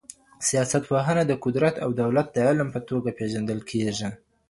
سياستپوهنه 0.47 1.23
د 1.25 1.31
قدرت 1.43 1.75
او 1.83 1.89
دولت 2.01 2.27
د 2.31 2.37
علم 2.47 2.67
په 2.75 2.79
توګه 2.89 3.09
پېژندل 3.19 3.59
کېږي. 3.69 4.09